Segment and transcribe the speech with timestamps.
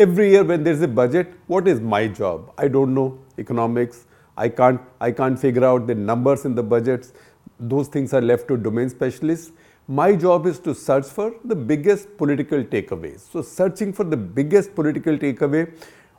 [0.00, 2.52] every year when there's a budget, what is my job?
[2.56, 4.06] I don't know economics.
[4.36, 7.12] I can't, I can't figure out the numbers in the budgets.
[7.58, 9.52] Those things are left to domain specialists.
[9.86, 13.20] My job is to search for the biggest political takeaways.
[13.30, 15.70] So searching for the biggest political takeaway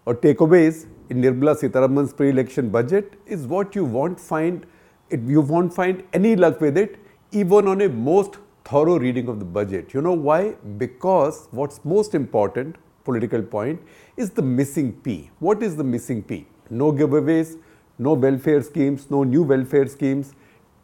[0.05, 4.67] or takeaways in Nirmala Sitharaman's pre-election budget is what you won't find,
[5.09, 6.99] it, you won't find any luck with it
[7.31, 9.93] even on a most thorough reading of the budget.
[9.93, 10.51] You know why?
[10.77, 13.81] Because what's most important, political point,
[14.17, 15.29] is the missing P.
[15.39, 16.47] What is the missing P?
[16.69, 17.57] No giveaways,
[17.97, 20.33] no welfare schemes, no new welfare schemes,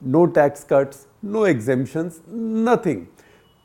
[0.01, 3.07] no tax cuts, no exemptions, nothing.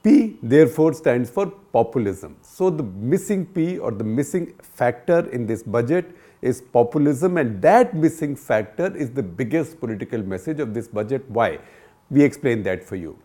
[0.03, 2.37] P therefore stands for populism.
[2.43, 7.95] So the missing P or the missing factor in this budget is populism and that
[7.95, 11.29] missing factor is the biggest political message of this budget.
[11.31, 11.61] Why?
[12.11, 13.17] We explain that for you.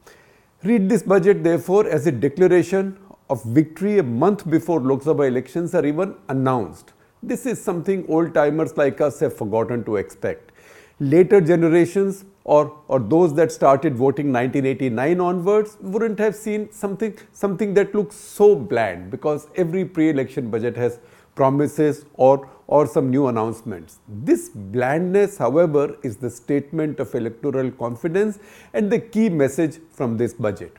[0.64, 2.98] Read this budget therefore as a declaration
[3.30, 6.94] of victory a month before Lok Sabha elections are even announced.
[7.22, 10.52] This is something old timers like us have forgotten to expect.
[11.00, 17.74] Later generations or, or those that started voting 1989 onwards wouldn't have seen something, something
[17.74, 21.00] that looks so bland because every pre-election budget has
[21.36, 24.00] promises or, or some new announcements.
[24.08, 28.40] This blandness, however, is the statement of electoral confidence
[28.74, 30.78] and the key message from this budget.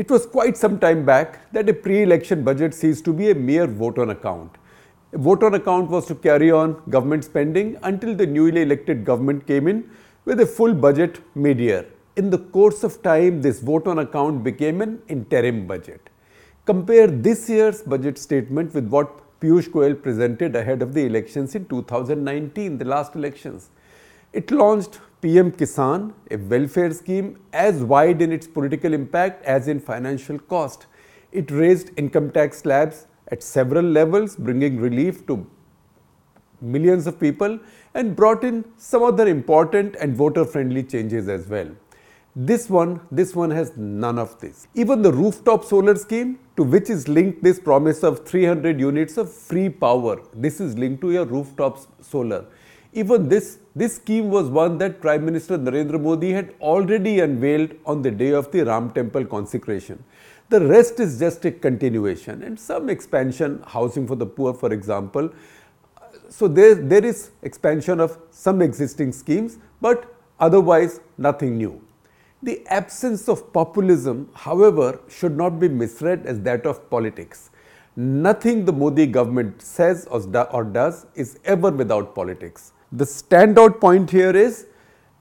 [0.00, 3.66] It was quite some time back that a pre-election budget ceased to be a mere
[3.66, 4.56] vote on account.
[5.12, 9.46] A vote on account was to carry on government spending until the newly elected government
[9.46, 9.90] came in
[10.24, 11.84] with a full budget mid-year.
[12.16, 16.08] In the course of time, this vote on account became an interim budget.
[16.64, 21.66] Compare this year's budget statement with what Piyush Goyal presented ahead of the elections in
[21.66, 23.68] 2019, the last elections.
[24.32, 29.78] It launched PM Kisan, a welfare scheme as wide in its political impact as in
[29.78, 30.86] financial cost.
[31.30, 35.46] It raised income tax slabs at several levels, bringing relief to
[36.62, 37.58] millions of people
[37.94, 41.68] and brought in some other important and voter-friendly changes as well.
[42.34, 44.68] This one, this one has none of this.
[44.74, 49.32] Even the rooftop solar scheme to which is linked this promise of 300 units of
[49.32, 50.20] free power.
[50.32, 52.46] This is linked to your rooftop solar.
[52.92, 58.02] Even this, this scheme was one that Prime Minister Narendra Modi had already unveiled on
[58.02, 60.02] the day of the Ram temple consecration.
[60.48, 65.30] The rest is just a continuation and some expansion, housing for the poor for example.
[66.28, 71.80] So there, there is expansion of some existing schemes but otherwise nothing new.
[72.42, 77.50] The absence of populism, however, should not be misread as that of politics.
[77.94, 82.72] Nothing the Modi government says or does is ever without politics.
[82.92, 84.66] The standout point here is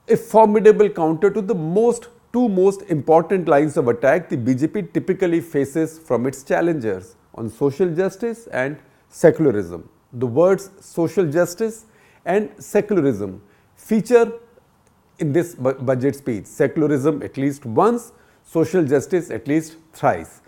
[0.07, 5.39] a formidable counter to the most two most important lines of attack the BJP typically
[5.41, 8.77] faces from its challengers on social justice and
[9.09, 9.87] secularism.
[10.13, 11.85] The words social justice
[12.25, 13.41] and secularism
[13.75, 14.31] feature
[15.19, 16.45] in this bu budget speech.
[16.45, 18.11] Secularism at least once,
[18.43, 20.41] social justice at least thrice.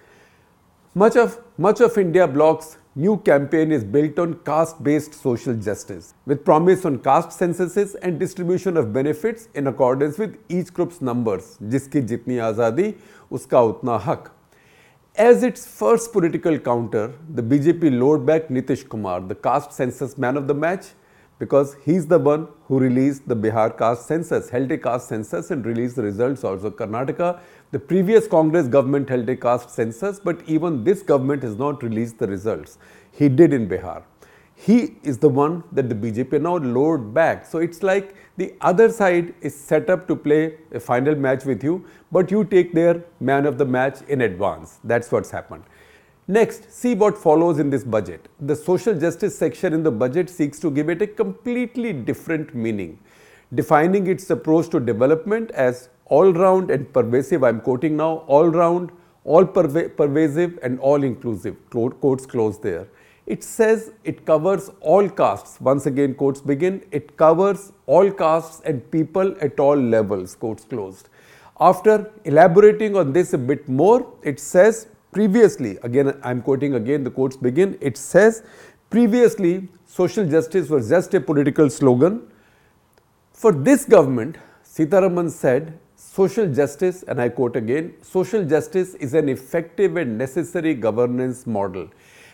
[0.95, 6.43] Much of, much of India bloc's new campaign is built on caste-based social justice, with
[6.43, 11.57] promise on caste censuses and distribution of benefits in accordance with each group's numbers.
[11.63, 12.97] Jiski jitni azadi,
[13.31, 14.31] uska utna hak.
[15.15, 20.35] As its first political counter, the BJP lured back Nitish Kumar, the caste census man
[20.35, 20.87] of the match,
[21.41, 25.65] because he's the one who released the Bihar caste census, held a caste census and
[25.65, 26.69] released the results also.
[26.69, 27.39] Karnataka,
[27.71, 32.19] the previous Congress government held a caste census, but even this government has not released
[32.19, 32.77] the results.
[33.11, 34.03] He did in Bihar.
[34.53, 37.47] He is the one that the BJP now lured back.
[37.47, 41.63] So it's like the other side is set up to play a final match with
[41.63, 44.77] you, but you take their man of the match in advance.
[44.83, 45.63] That's what's happened.
[46.31, 48.29] Next, see what follows in this budget.
[48.39, 52.99] The social justice section in the budget seeks to give it a completely different meaning,
[53.53, 57.43] defining its approach to development as all-round and pervasive.
[57.43, 58.93] I'm quoting now, all-round,
[59.25, 62.87] all pervasive and all-inclusive, quotes close there.
[63.25, 68.89] It says it covers all castes, once again quotes begin, it covers all castes and
[68.89, 71.09] people at all levels, quotes closed.
[71.59, 77.03] After elaborating on this a bit more, it says Previously, again I am quoting again,
[77.03, 78.43] the quotes begin, it says,
[78.89, 82.27] previously social justice was just a political slogan.
[83.33, 89.27] For this government, Sitharaman said, social justice, and I quote again, social justice is an
[89.27, 91.89] effective and necessary governance model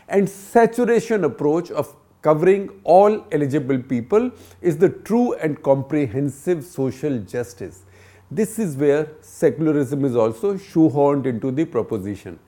[0.09, 4.31] and saturation approach of covering all eligible people
[4.61, 7.83] is the true and comprehensive social justice.
[8.29, 12.39] This is where secularism is also shoehorned into the proposition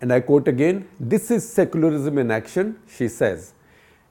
[0.00, 3.54] And I quote again, this is secularism in action, she says.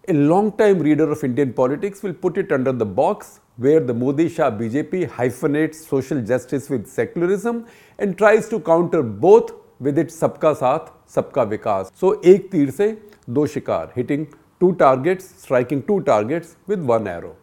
[0.07, 4.27] A long-time reader of Indian politics will put it under the box where the Modi
[4.27, 7.65] Shah BJP hyphenates social justice with secularism
[7.99, 11.91] and tries to counter both with its Sabka Saath, Sabka Vikas.
[11.93, 12.97] So, ek tir se
[13.31, 14.27] do shikar, hitting
[14.59, 17.35] two targets, striking two targets with one arrow.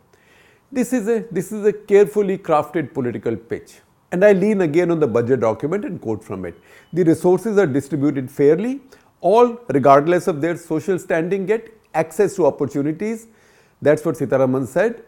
[0.73, 3.81] This is a, this is a carefully crafted political pitch.
[4.13, 6.55] And I lean again on the budget document and quote from it.
[6.93, 8.81] The resources are distributed fairly.
[9.21, 13.27] All, regardless of their social standing, get access to opportunities.
[13.83, 15.05] That's what Sitharaman said.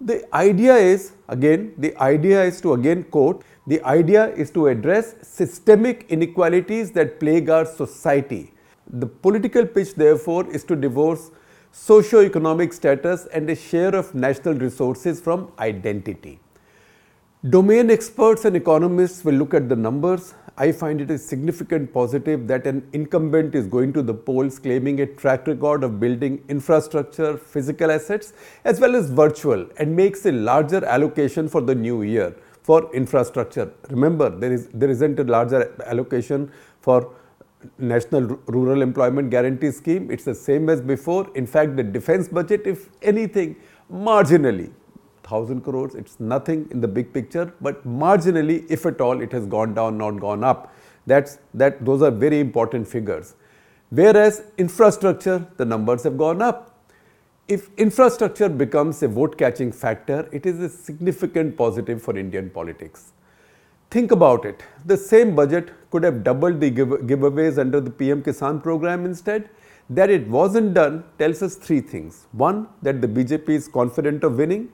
[0.00, 5.14] The idea is, again, the idea is to again quote, the idea is to address
[5.22, 8.52] systemic inequalities that plague our society.
[8.86, 11.30] The political pitch, therefore, is to divorce
[11.72, 16.40] socio-economic status and a share of national resources from identity.
[17.50, 20.32] Domain experts and economists will look at the numbers.
[20.56, 25.00] I find it a significant positive that an incumbent is going to the polls claiming
[25.02, 28.32] a track record of building infrastructure, physical assets,
[28.64, 33.70] as well as virtual, and makes a larger allocation for the new year for infrastructure.
[33.90, 36.50] Remember, there is there isn't a larger allocation
[36.80, 37.12] for
[37.76, 40.10] National Rural Employment Guarantee Scheme.
[40.10, 41.30] It's the same as before.
[41.34, 43.56] In fact, the defense budget, if anything,
[43.92, 44.72] marginally
[45.24, 49.46] 1000 crores, it's nothing in the big picture, but marginally, if at all, it has
[49.46, 50.74] gone down, not gone up.
[51.06, 53.34] That's, that, those are very important figures.
[53.90, 56.70] Whereas infrastructure, the numbers have gone up.
[57.46, 63.12] If infrastructure becomes a vote catching factor, it is a significant positive for Indian politics.
[63.90, 64.62] Think about it.
[64.86, 69.50] The same budget could have doubled the give giveaways under the PM Kisan program instead.
[69.90, 72.26] That it wasn't done tells us three things.
[72.32, 74.70] One, that the BJP is confident of winning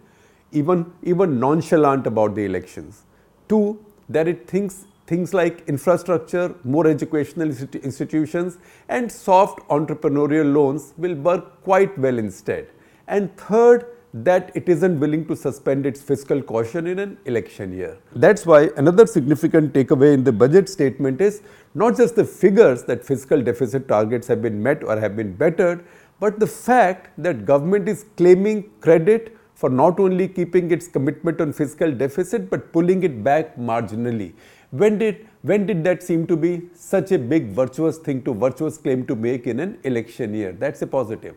[0.53, 3.03] even, even nonchalant about the elections.
[3.49, 8.59] Two, that it thinks things like infrastructure, more educational institutions
[8.89, 12.69] and soft entrepreneurial loans will work quite well instead.
[13.09, 17.97] And third, that it isn't willing to suspend its fiscal caution in an election year.
[18.15, 21.43] That's why another significant takeaway in the budget statement is
[21.75, 25.85] not just the figures that fiscal deficit targets have been met or have been bettered,
[26.19, 31.53] but the fact that government is claiming credit for not only keeping its commitment on
[31.61, 34.33] fiscal deficit but pulling it back marginally.
[34.71, 38.79] When did, when did that seem to be such a big virtuous thing to virtuous
[38.79, 40.53] claim to make in an election year?
[40.53, 41.37] That's a positive.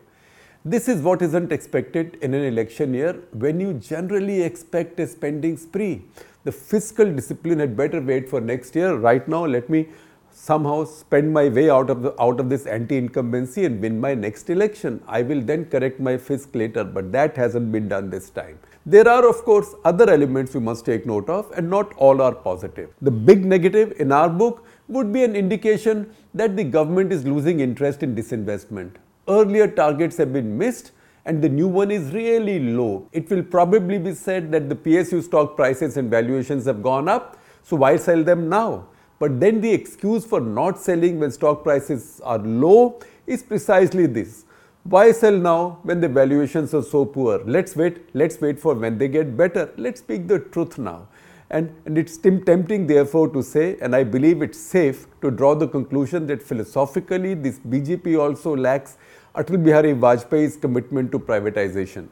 [0.64, 5.58] This is what isn't expected in an election year when you generally expect a spending
[5.58, 6.04] spree.
[6.44, 8.94] The fiscal discipline had better wait for next year.
[8.94, 9.88] Right now, let me
[10.34, 14.50] somehow spend my way out of the out of this anti-incumbency and win my next
[14.50, 15.00] election.
[15.06, 18.58] I will then correct my fisc later, but that hasn't been done this time.
[18.84, 22.34] There are of course other elements we must take note of and not all are
[22.34, 22.90] positive.
[23.00, 27.60] The big negative in our book would be an indication that the government is losing
[27.60, 28.96] interest in disinvestment.
[29.28, 30.90] Earlier targets have been missed
[31.24, 33.08] and the new one is really low.
[33.12, 37.38] It will probably be said that the PSU stock prices and valuations have gone up,
[37.62, 38.88] so why sell them now?
[39.24, 44.44] But then the excuse for not selling when stock prices are low is precisely this.
[44.82, 47.42] Why sell now when the valuations are so poor?
[47.46, 49.72] Let's wait, let's wait for when they get better.
[49.78, 51.08] Let's speak the truth now.
[51.48, 55.68] And, and it's tempting therefore to say, and I believe it's safe to draw the
[55.68, 58.98] conclusion that philosophically this BJP also lacks
[59.34, 62.08] Atal Bihari Vajpayee's commitment to privatization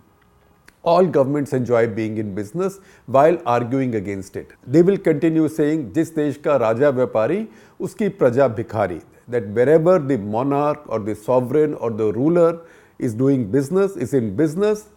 [0.83, 4.53] all governments enjoy being in business while arguing against it.
[4.67, 7.49] They will continue saying, "Jis desh ka raja vyapari,
[7.81, 12.61] uski praja bhikhari." That wherever the monarch or the sovereign or the ruler
[12.99, 14.89] is doing business, is in business,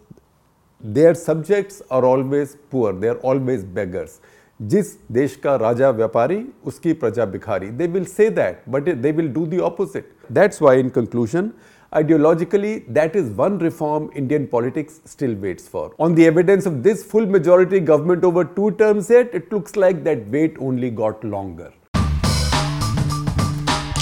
[0.80, 4.20] their subjects are always poor, they are always beggars.
[4.66, 7.76] Jis desh ka raja vyapari, uski praja bhikhari.
[7.78, 10.12] They will say that, but they will do the opposite.
[10.28, 11.54] That's why, in conclusion,
[11.92, 15.94] Ideologically, that is one reform Indian politics still waits for.
[16.00, 20.02] On the evidence of this full majority government over two terms yet, it looks like
[20.02, 21.72] that wait only got longer.